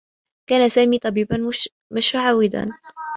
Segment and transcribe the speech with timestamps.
[0.49, 1.37] كان سامي طبيبا
[1.93, 2.65] مشعوذا.